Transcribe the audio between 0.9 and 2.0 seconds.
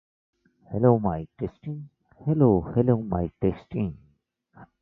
developments soon